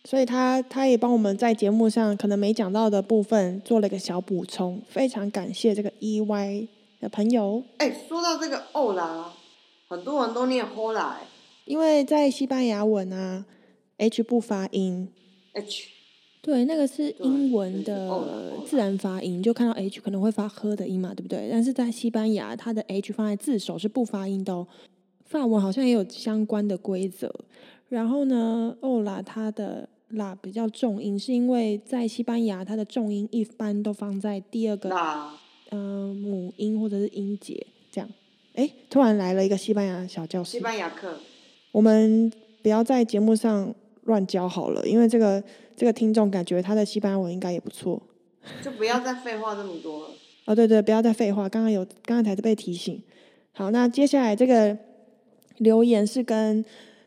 [0.04, 6.68] 所以他他也帮我们在节目上可能没讲到的部分做了一个小补充，非常感谢这个 EY
[7.00, 9.32] 的朋友，哎，说到这个欧啦，
[9.88, 11.20] 很多人都念 hola 哎
[11.64, 13.46] 因为在西班牙文啊
[13.96, 15.08] ，H 不发音
[15.54, 15.88] ，H
[16.42, 21.48] 对，那个是英文的哦自然发音，就看到 H 可能会发呵的音嘛，对不对？
[21.50, 24.66] 但是在西班牙，它的 H 放在字首是不发音的哦。
[25.26, 27.32] 法文好像也有相关的规则。
[27.88, 35.34] 然后呢，欧拉它的啦比较重音，是因为在西班牙，它的重音一般都放在第二个那
[35.72, 38.08] 嗯、母音或者是音节这样。
[38.54, 40.60] 诶，突然来了一个西班牙小教师西。
[40.60, 41.16] 班牙课，
[41.70, 43.72] 我们不要在节目上
[44.10, 45.42] 乱教好了，因为这个
[45.76, 48.02] 这个听众感觉他的西班牙文应该也不错。
[48.62, 50.14] 就不要再废话这么多了。
[50.46, 53.00] 哦，对对，不要再废话，刚刚有刚刚才被提醒。
[53.52, 54.76] 好，那接下来这个
[55.58, 56.64] 留言是跟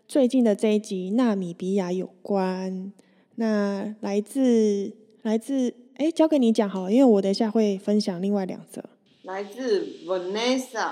[0.07, 2.93] 最近的这一集纳米比亚有关。
[3.35, 8.83] 那来自来自哎，交给你讲好了，因为我等一下会分享另外两则。
[9.23, 10.91] 来自 Vanessa，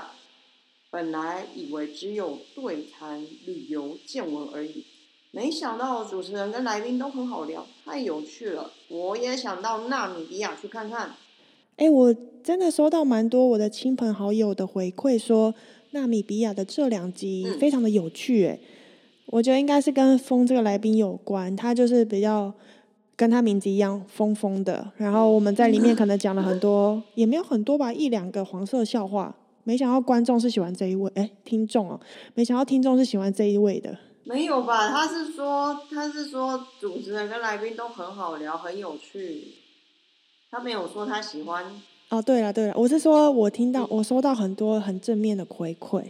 [0.90, 4.84] 本来以为只有对谈、旅游、见闻而已，
[5.34, 8.70] 没想到主持人跟来宾都很好聊，太有趣了。
[8.88, 11.12] 我也想到纳米比亚去看看。
[11.76, 12.14] 哎，我
[12.44, 15.54] 真的收到蛮多我的亲朋好友的回馈，说
[15.92, 18.44] 纳米比亚的这两集嗯非常的有趣。
[18.46, 18.58] 哎、
[19.24, 22.52] 我觉得应该是跟风这个来宾有关，他就是比较
[23.16, 24.92] 跟他名字一样疯疯的。
[24.98, 29.34] 然后我们在里面可能讲了很多，也没有很多吧，一两个黄色笑话。
[29.64, 31.98] 没想到观众是喜欢这一位，哎，听众哦，
[32.34, 33.96] 没想到听众是喜欢这一位的。
[34.24, 34.88] 没有吧？
[34.88, 39.54] 他是说，他是说主持人跟来宾都很好聊，很有趣。
[40.50, 41.64] 他没有说他喜欢。
[42.10, 46.04] 哦，对了对了，我是说我听到我收到很多很正面的回馈。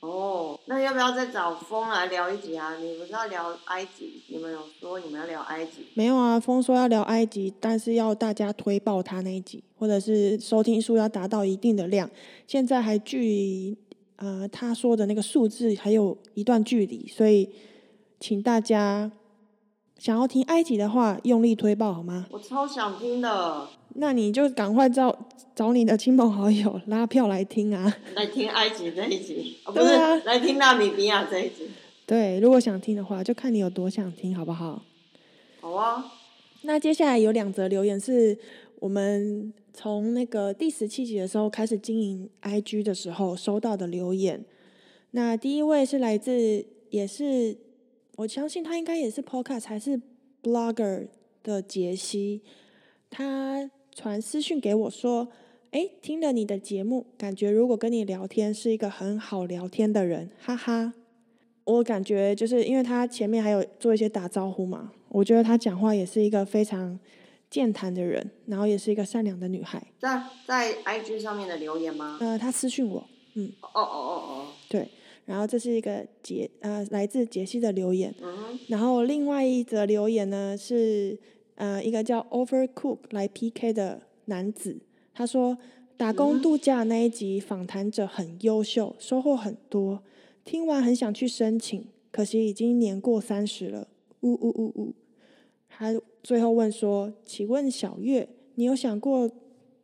[0.00, 2.76] 哦，那要不要再找风来聊一集啊？
[2.76, 4.22] 你不是要聊埃及？
[4.28, 5.86] 你们有说你们要聊埃及？
[5.94, 12.10] 没有啊，风说要聊埃及，但是要大家推爆他那一集，或者是收听数要达到一定的量。
[12.48, 13.76] 现在还距离
[14.22, 17.48] 呃他说的那个数字还有一段距离，所以
[18.20, 19.10] 请大家
[19.98, 22.26] 想要听埃及的话，用力推爆好吗？
[22.30, 27.92] 我超想听的，那你就赶快找找你的亲朋好友拉票来听啊！
[28.14, 31.68] 来听埃及这一集，哦、不是、啊来听纳米比亚这一集。
[32.06, 34.82] 对，如果想听的话，就看你有多想听，好不好？
[35.60, 36.12] 好啊，
[36.62, 38.38] 那接下来有两则留言是
[38.78, 44.44] 我们从那个第十七集的时候开始经营 IG 的时候收到的留言。
[45.12, 47.56] 那第一位是来自，也是
[48.16, 50.00] 我相信他应该也是 Podcast 还是
[50.42, 51.08] Blogger
[51.42, 52.42] 的杰西，
[53.10, 55.28] 他传私讯给我说
[55.72, 60.94] ：“诶，听了你的节目，感觉如果跟你聊天是一个很好聊天的人，哈哈。”
[61.64, 66.98] 我感觉就是因为他前面还有做一些打招呼嘛，我觉得他讲话也是一个非常
[67.52, 69.86] 健谈的人，然后也是一个善良的女孩。
[69.98, 72.16] 在在 IG 上面的留言吗？
[72.18, 74.88] 呃，他私讯我，嗯哦哦哦哦，对，
[75.26, 78.14] 然后这是一个杰呃来自杰西的留言，
[78.68, 81.18] 然后另外一则留言呢是
[81.56, 84.80] 呃一个叫 Overcook 来 PK 的男子，
[85.12, 85.58] 他说
[85.98, 90.02] 打工度假那一集访谈者很优秀，收获很多，
[90.42, 93.88] 听完很想去申请，可惜已经年过三十了，
[94.20, 94.94] 呜呜呜呜。
[95.68, 99.30] 他最后问说：“请问小月，你有想过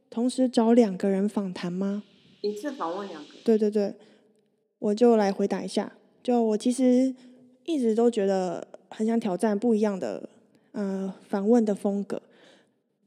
[0.09, 2.05] 同时找两个人访谈吗？”
[2.43, 3.95] 一次访问两个，对对对，
[4.79, 5.93] 我就来回答一下。
[6.23, 7.15] 就我其实
[7.65, 10.29] 一直都觉得很想挑战不一样的
[10.73, 12.23] 呃访问的风格，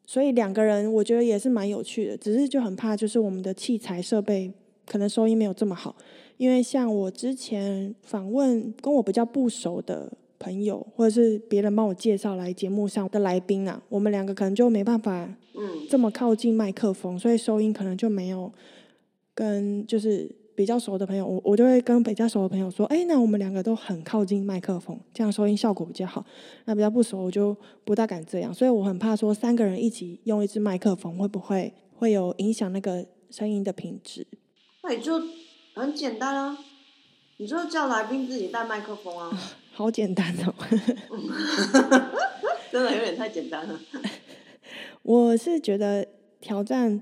[0.06, 2.17] 所以两个人我觉得也是蛮有趣的。
[2.17, 4.52] 只是就很怕就是我们的器材设备
[4.86, 5.96] 可能收音没有这么好，
[6.36, 10.12] 因为像我之前访问跟我比较不熟的
[10.42, 18.52] 朋友，或者是别人帮我介绍来节目上的来宾啊，我们两个可能就没办法嗯，这么靠近麦克风，所以收音可能就没有
[19.36, 26.26] 跟就是比较熟的朋友，我我就会跟比较熟的朋友说，哎，那我们两个都很靠近麦克风，这样收音效果比较好。
[26.66, 34.28] 那比较不熟，我就不大敢这样，所以我很怕说三个人一起用一支麦克风会不会会有影响那个声音的品质。
[34.84, 35.22] 那你就
[35.76, 36.58] 很简单啊，
[37.38, 39.32] 你就叫来宾自己带麦克风啊，
[39.82, 40.54] 好简单哦，
[42.72, 43.80] 真的有点太简单了。
[45.02, 46.08] 我是觉得
[46.39, 47.02] 挑战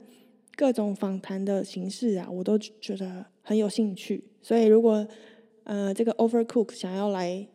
[0.56, 4.24] 各种访谈的形式啊，我都觉得很有兴趣。
[4.42, 5.06] 所以如果
[5.66, 7.46] 呃这个 Overcook 想要来，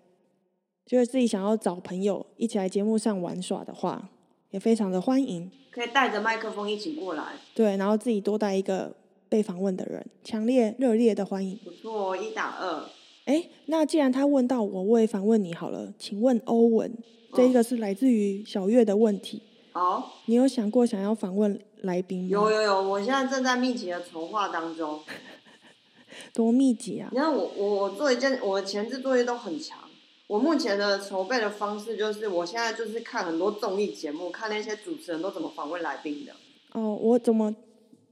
[0.85, 4.11] 就是自己想要找朋友一起来节目上玩耍的话，
[4.51, 5.51] 也非常的欢迎。
[5.71, 8.95] 可以带着麦克风一起过来，对，然后自己多带一个
[9.31, 11.59] 被访问的人，强烈热烈的欢迎。
[11.65, 12.85] 不错哦，一打二。
[13.25, 15.93] 哎，那既然他问到我，我也反问你好了。
[15.99, 16.93] 请问欧文，
[17.33, 19.41] 这一个是来自于小月的问题，
[19.73, 22.29] 好，你有想过想要访问来宾吗？
[22.31, 25.01] 有有有，我现在正在密集的筹划当中。
[26.33, 27.09] 多密集啊！
[27.11, 29.81] 你看我我我做一件，我的前置作业都很强，
[30.29, 36.33] 我目前的筹备的方式就是，我现在就是看很多综艺节目，看那些主持人都怎么访问来宾的。
[36.73, 37.57] 哦，我怎么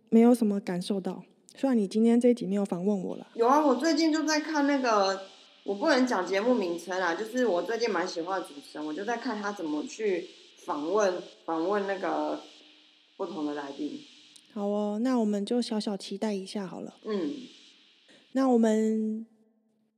[0.08, 1.22] 没有什么感受到？
[1.54, 5.22] 虽然你今天这一集没有访问我了，有啊，我最近就在看那个，
[5.64, 10.28] 我不能讲节目名称啊，就是我最近蛮喜欢的主持人，我就在看他怎么去
[10.64, 12.40] 访问访问那个
[13.16, 14.00] 不同的来宾。
[14.54, 16.94] 好哦，那我们就小小期待一下好了。
[17.04, 17.32] 嗯，
[18.32, 19.26] 那我们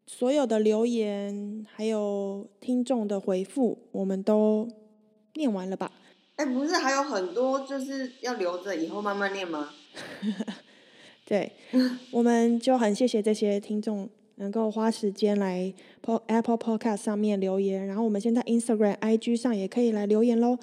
[0.07, 4.69] 所有的留言还有听众的回复，我们都
[5.35, 5.91] 念完了吧？
[6.37, 9.71] 哎，不是还有很多就是要留着以后慢慢念吗？
[11.25, 11.51] 对，
[12.11, 15.73] 我们就很谢谢这些听众能够花时间来
[16.05, 20.59] Po Apple Podcast 上面留言，然后我们现在 Instagram、IG 上也可以来留言喽，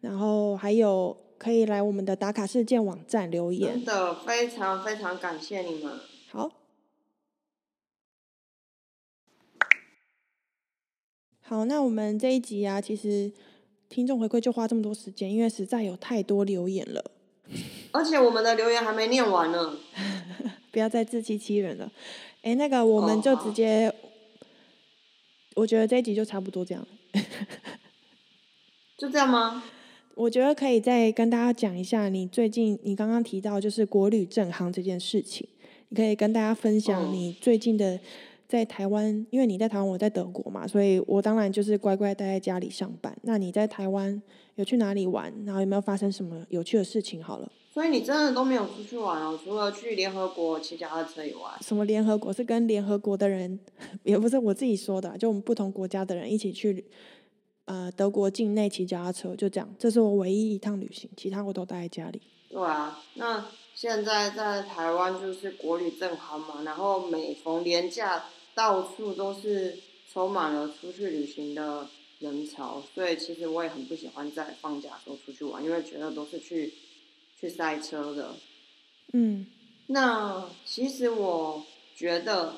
[0.00, 3.84] 然后还有可以来我们的打卡事件网站留言真。
[3.84, 5.92] 的非常非常感谢你们。
[6.30, 6.52] 好，
[11.42, 13.30] 好，那我们这一集啊，其实
[13.90, 17.10] 听众回馈就花这么多时间，因为实在有太多留言了，
[17.98, 19.76] 而且我们的留言还没念完呢。
[20.70, 21.90] 不要再自欺欺人了。
[22.42, 23.92] 哎，那个我们就直接，
[25.56, 26.86] 我觉得这一集就差不多这样。
[28.96, 29.64] 就这样吗？
[30.14, 35.48] 我觉得可以再跟大家讲一下，你最近你刚刚提到就是国旅正行这件事情，
[35.88, 37.98] 你可以跟大家分享嗯你最近的
[38.46, 43.16] 在台湾，因为你在台湾，我在德国嘛，所以我当然就是乖乖待在家里上班。
[43.22, 44.22] 那你在台湾
[44.58, 45.32] 有去哪里玩？
[45.46, 47.22] 然后有没有发生什么有趣的事情？
[47.22, 51.42] 好了，所以你真的都没有出去玩哦，除了去联合国骑脚踏车以外。
[51.60, 53.58] 什么联合国是跟联合国的人，
[54.04, 56.84] 也不是我自己说的啊、就我们不同国家的人一起去。
[57.66, 62.18] 呃，德国境内骑脚踏车，就这样，这是我唯一一趟旅行，其他我都待在家里。
[62.48, 63.44] 对啊，那
[63.74, 69.76] 现在在台湾就是国旅正好嘛，然后每逢年假，到处都是
[70.10, 71.86] 充满了出去旅行的
[72.18, 76.74] 人潮，所以其实我也很不喜欢在放假的时候出去玩，因为觉得都是去
[77.38, 78.34] 去塞车的。
[79.12, 79.46] 嗯，
[79.86, 82.56] 那其实我觉得，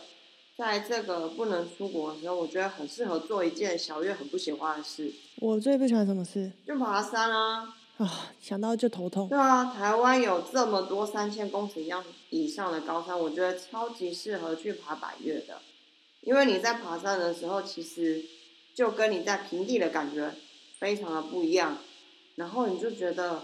[0.57, 7.77] 在这个不能出国的时候，我觉得很适合做一件小月很不喜欢的事，我最不喜欢什么事就爬山啊。
[7.99, 8.33] 啊？
[8.41, 9.29] 想到就头痛。
[9.29, 15.61] 对啊，台湾有这么多三千公尺以上以上的高山，我觉得超级适合去爬百越的，
[16.23, 18.25] 因为你在爬山的时候，其实
[18.81, 20.33] 就跟你在平地的感觉
[20.79, 21.77] 非常的不一样，
[22.37, 23.43] 然后你就觉得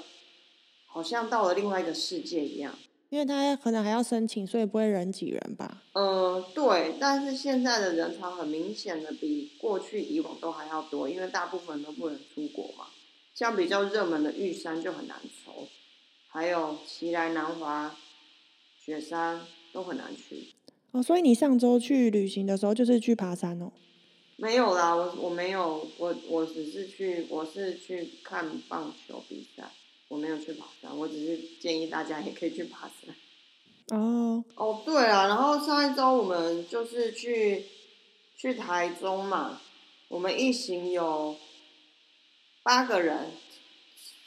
[0.87, 2.75] 好像到了另外一个世界一样。
[3.11, 5.83] 因为他可能还要申请，所以不会人挤人吧？
[5.93, 12.87] 嗯，对，但是现在的人潮很明显的比过去以往都还要多，因为大部分人都不能出国嘛。
[13.35, 15.69] 像比较热门的玉山就很难抽，
[16.29, 17.95] 还有奇来南华、
[18.83, 20.55] 雪山都很难去。
[20.93, 23.71] 哦，所以你上周去旅行的时候就是去爬山哦。
[24.39, 29.65] 没有啦，我我没有，我我只是去，我是去看棒球比赛，
[30.09, 33.99] 我没有去爬山，我只是建议大家也可以去爬山。
[33.99, 37.65] 哦，哦，对啊，然后上一周我们就是去
[38.37, 39.59] 去台中嘛，
[40.09, 41.37] 我们一行有
[42.63, 43.31] 八个人，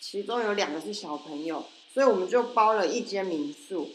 [0.02, 3.92] 其中有两个是小朋友，所以我们就包了一间民宿，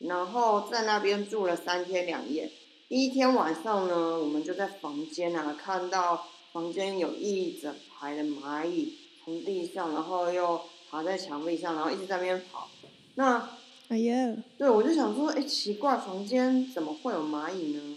[0.00, 2.50] 然后在那边住了三天两夜。
[2.90, 12.68] 第一天晚上呢，我们就在房间啊，看到房间有一整排的蚂蚁从地上，然后又爬在墙壁上，然后一直在那边跑。
[13.14, 13.48] 那
[13.90, 17.96] 哎呀，对，我就想说，哎，奇怪，房间怎么会有蚂蚁呢？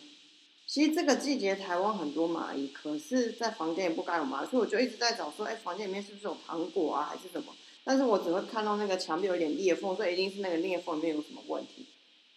[0.67, 7.51] 其实这个季节台湾很多蚂蚁，可是，在房间也不该有蚂蚁，所以我就一直在找说，哎，房间里面是不是有糖果啊，还是什么？
[7.83, 11.87] 但是我只会看到那个墙壁有点裂缝，所以一定是那个裂缝里面有什么问题。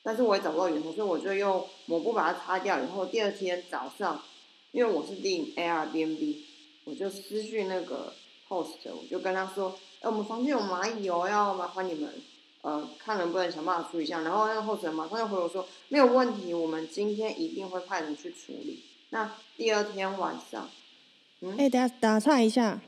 [0.07, 2.81] 但是我也找不到源头，所以我就用抹布把它擦掉。
[2.81, 4.23] 以后第二天早上，
[4.71, 6.37] 因为我是订 Airbnb，
[6.85, 8.13] 我就私讯那个
[8.49, 12.09] host，我就跟他说，哎，我们房间有蚂蚁哦，要麻烦你们。
[12.63, 14.21] 呃，看能不能想办法处理一下。
[14.23, 18.85] 然后那个候选人马上就回我说没有问题，我们今天一定会派人去处理。
[19.11, 20.69] 那第二天晚上，
[21.41, 22.81] 嗯，哎，等下打岔一下，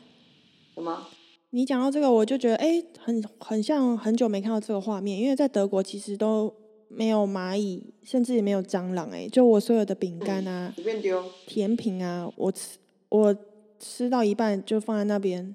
[0.75, 1.09] 什么？
[1.51, 6.53] 你讲到这个，我就觉得哎，很很像很久没看到这个画面，因为在德国其实都
[6.89, 9.11] 没有蚂蚁，甚至也没有蟑螂。
[9.11, 11.25] 哎，就我所有的饼干啊、随便丢。
[11.47, 12.79] 甜品啊，我吃
[13.09, 13.37] 我
[13.79, 15.55] 吃到一半就放在那边，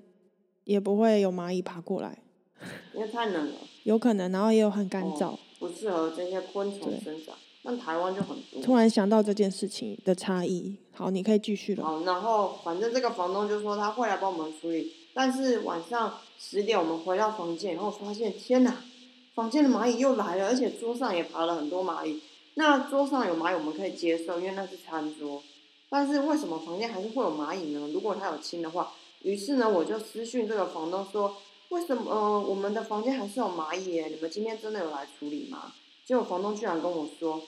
[0.64, 2.18] 也不会有蚂蚁爬过来，
[2.94, 5.32] 因为太冷了，有可能，然后也有很干燥。
[5.32, 7.34] 哦不适合这些昆虫对生长。
[7.64, 8.62] 但台湾就很多。
[8.62, 11.82] 突然想到这件事情的差异，好，你可以继续了。
[11.86, 18.84] 好，然后反正这个房东就说他会来帮我们处理，但是晚上十点我们回到房间以后，发现天哪，
[19.36, 22.22] 房间的蚂蚁又来了，而且桌上也爬了很多蚂蚁。
[22.56, 25.42] 那桌上有蚂蚁我们可以接受，因为那是餐桌。
[25.90, 27.90] 但是为什么房间还是会有蚂蚁呢？
[27.94, 31.38] 如果他有清的话，于是呢，我就私讯这个房东说，
[31.70, 34.04] 为什么呃我们的房间还是有蚂蚁？
[34.10, 35.74] 你们今天真的有来处理吗？
[36.06, 37.42] 结果房东居然跟我说，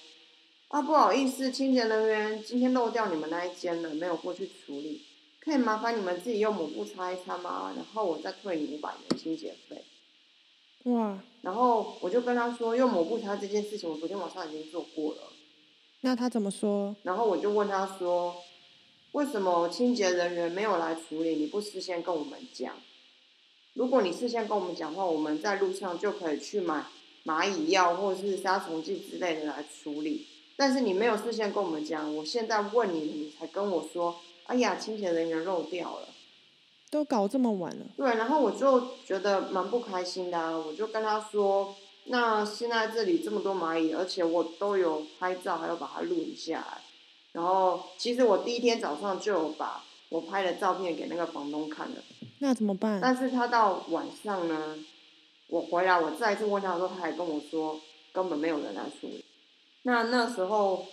[0.69, 5.01] 啊不好意思，清洁人员今天漏掉你们那一间了，没有过去处理，
[5.39, 7.73] 可以麻烦你们自己用抹布擦一擦吗？
[7.75, 9.83] 然后我再退你五百元清洁费。
[10.83, 15.21] 哇，然后我就跟他说，用抹布擦这件事情，我昨天晚上已经做过了。
[16.01, 16.95] 那他怎么说？
[17.03, 18.37] 然后我就问他说，
[19.11, 21.35] 为什么清洁人员没有来处理？
[21.35, 22.73] 你不事先跟我们讲？
[23.75, 26.87] 如果你事先跟我们讲话，我们在路上就可以去买
[27.25, 30.25] 蚂蚁药或者是杀虫剂之类的来处理。
[30.57, 34.15] 但是你没有事先跟我们讲，我现在问你，你才跟我说，
[34.45, 36.07] 哎呀，清洁人员漏掉了。
[36.89, 37.85] 都搞这么晚了。
[37.97, 41.75] 对，然后我就觉得蛮不开心的啊，我就跟他说，
[42.05, 46.81] 那现在这里这么多蚂蚁，而且我都有拍照，还要把它录影下来。
[47.33, 51.97] 然后其实我第一天早上就有把我拍的照片给那个房东看了，
[52.39, 52.99] 那怎么办？
[53.01, 54.77] 但是他到晚上呢，
[55.47, 57.81] 我回来我再一次问他的时候，他还跟我说
[58.13, 59.25] 根本没有人来处理。
[59.83, 60.85] 那那时候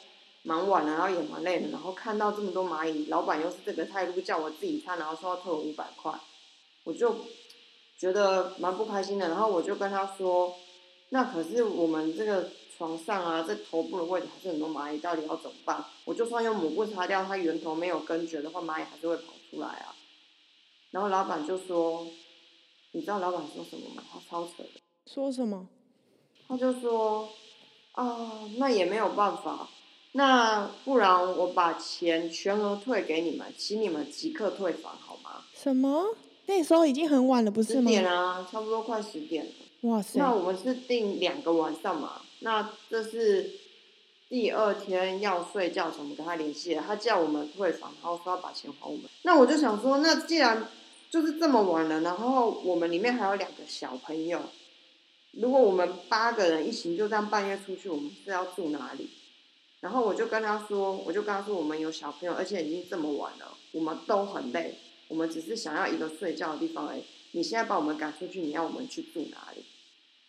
[0.43, 6.13] 蛮晚了，然后也蛮累的，然后看到这么多蚂蚁，老板又是这个态度，叫我自己擦，然后说要退我五百块，
[6.85, 7.15] 我就
[7.97, 9.29] 觉得蛮不开心的。
[9.29, 10.55] 然后我就跟他说，
[11.11, 15.85] 那可是我们这个床上啊，这头部的位置还是很多蚂蚁，到底要怎么办？
[16.05, 19.95] 我就算用抹布擦掉，它源头没有根绝的话，蚂蚁还是会跑出来啊。
[20.91, 22.07] 然后老板就说，
[22.91, 24.03] 你知道老板说什么吗？
[24.13, 24.81] 他超扯的。
[25.07, 25.69] 说什么？
[26.49, 27.29] 他就说，
[27.93, 29.69] 啊，那也没有办法，
[30.13, 35.43] 那不然我把钱全额退给你们，请你们即刻退房好吗？
[35.55, 36.15] 什么？
[36.47, 37.91] 那时候已经很晚了，不是吗十吗？
[37.91, 39.51] 点啊，差不多快十点了。
[39.83, 40.19] 哇塞！
[40.19, 43.51] 那我们是订两个晚上嘛，那这是
[44.29, 49.05] 第二天要睡觉前，我们跟他联系了，他叫我们退房，然后说要把钱还我们。
[49.23, 50.69] 那我就想说，那既然
[51.11, 54.41] 就是这么晚了，然后我们里面还有两个小朋友，
[55.33, 59.09] 如果我们八个人一行就这样半夜出去，我们是要住哪里？
[59.83, 64.79] 然后我就跟他说，我就跟他说，我们有小朋友，而且已经这么晚了，我们都很累，
[65.09, 67.03] 我们只是想要一个睡觉的地方而已。
[67.33, 69.65] 你现在把我们赶出去，你要我们去住哪里？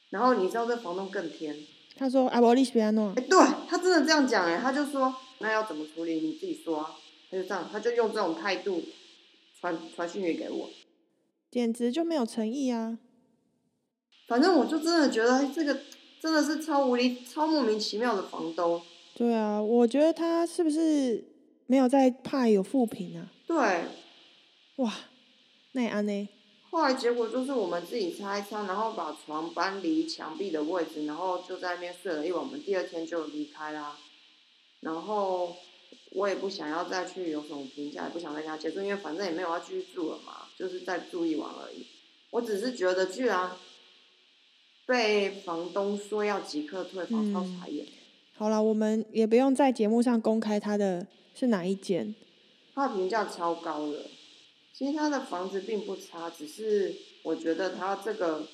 [0.09, 1.55] 然后你知道这房东更偏，
[1.95, 3.37] 他说：“啊，我利息安诺哎，，对
[3.69, 6.95] 他真的这样讲哎，他就说那要怎么处理你自己说啊，
[7.29, 8.81] 他就这样，他就用这种态度
[9.61, 10.69] 传传讯息给我。
[11.51, 12.97] 简直就没有诚意啊！
[14.27, 15.81] 反正我就真的觉得哎这个
[16.19, 18.81] 真的是超无理、超莫名其妙的房东。
[19.15, 21.23] 对啊，我觉得他是不是
[21.67, 23.31] 没有在怕有负评啊？
[23.45, 23.85] 对，
[24.77, 24.93] 哇，
[25.73, 26.29] 那也安呢？
[26.71, 32.43] 后来结果就是我们自己拆一擦，然后把床搬离墙壁的位置，然后就在那边睡了一晚。
[32.43, 33.95] 我们第二天就离开啦。
[34.79, 35.55] 然后
[36.13, 41.85] 我也不想要再去有什么评价，也不想再跟他接触，因为反正也没有要继续住了嘛，就是再住一晚而已。
[42.31, 43.51] 我只是觉得，居然
[44.87, 47.85] 被房东说要即刻退房，超嗯傻眼。
[48.35, 51.05] 好了，我们也不用在节目上公开他的
[51.35, 52.13] 是哪一间。
[52.75, 54.07] 他的评价超高的，
[54.73, 58.47] 其实他的房子并不差，只是我觉得他这个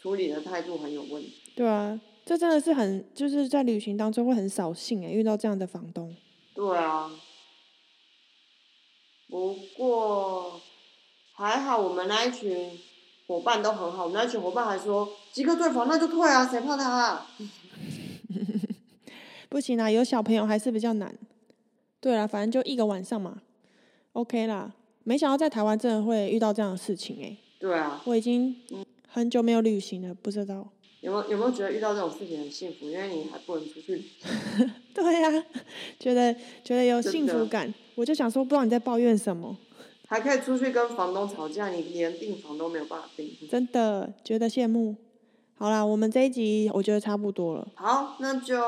[0.00, 1.34] 处理的态度很有问题。
[1.56, 6.14] 对啊，这真的是很就是在旅行当中会很扫兴哎，遇到这样的房东。
[6.54, 7.10] 对啊，
[9.28, 10.60] 不过
[11.34, 12.78] 还好我们那一群
[13.26, 17.26] 伙伴都很好，我们那一群伙伴还说即刻退房，那就退啊，谁怕他啊？
[19.54, 21.16] 不行啦，有小朋友还是比较难。
[22.00, 23.40] 对啦，反正就一个晚上嘛
[24.12, 24.74] ，OK 啦。
[25.04, 28.56] 没想到在台湾真的会遇到这样的事情哎，对啊，我已经
[29.06, 30.68] 很久没有旅行了，不知道。
[31.02, 32.90] 有没有有没有觉得遇到这种事情很幸福？
[32.90, 34.02] 因为你还不能出去。
[34.92, 35.44] 对呀、
[36.00, 36.34] 觉得
[36.64, 39.56] 觉得有幸福感，我就想说，不知道你在抱怨什么，
[40.08, 43.30] 还可以出去跟房东吵架，你连订房都没有办法订。
[43.48, 44.96] 真的觉得羡慕。
[45.56, 47.68] 好啦，我们这一集我觉得差不多了。
[47.76, 48.58] 好，那就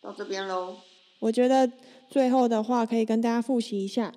[0.00, 0.76] 到这边喽。
[1.18, 1.70] 我觉得
[2.08, 4.12] 最后的话，可以跟大家复习一下，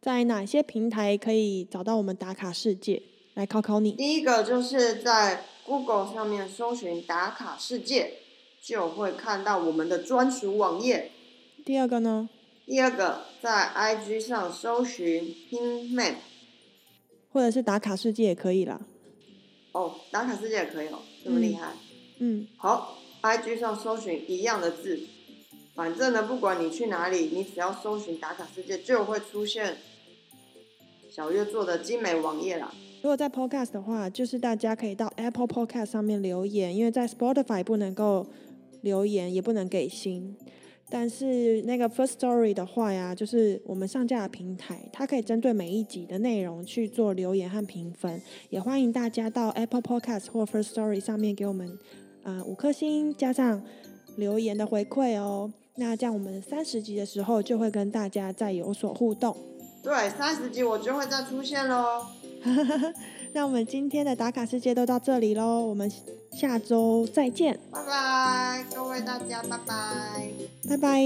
[0.00, 3.00] 在哪些平台可以找到我们打卡世界，
[3.34, 3.92] 来考考你。
[3.92, 8.14] 第一个就是在 Google 上面搜寻“打卡世界”，
[8.60, 11.12] 就会看到我们的专属网页。
[11.64, 12.28] 第二个呢，
[12.66, 16.16] 第二个，在 IG 上搜寻 Pin Map，
[17.32, 18.80] 或者是打卡世界也可以啦。
[19.72, 21.72] 哦，打卡世界也可以哦，这么厉害。
[22.18, 25.00] 嗯，好，IG 上搜寻一样的字，
[25.74, 29.78] 反正呢，不管你去哪里，你只要搜寻打卡世界，就会出现
[31.10, 32.72] 小月做的精美网页啦。
[33.02, 38.26] 如果在 Podcast 的话，就是大家可以到 Apple Podcast 上面留言，因为在 Spotify 不能够
[38.82, 40.36] 留言，也不能给星。
[40.94, 48.20] 但是那个 First Story 的话呀，就是我们上架的平台，它可以针对每一集的内容去做留言和评分，
[48.50, 51.78] 也欢迎大家到 Apple Podcast 或 First Story 上面给我们
[52.24, 53.62] 呃五颗星加上
[54.16, 55.50] 留言的回馈哦。
[55.76, 59.34] 那这样我们三十集的时候就会跟大家再有所互动。
[59.82, 62.04] 对，三十集我就会再出现喽。
[63.32, 65.90] 那我们今天的打卡世界都到这里喽，我们
[66.34, 70.30] 下周再见，拜拜，各位大家，拜拜，
[70.68, 70.98] 拜拜。